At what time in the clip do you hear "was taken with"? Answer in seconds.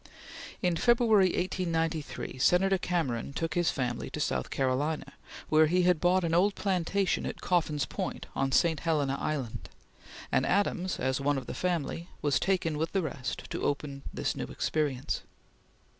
12.23-12.93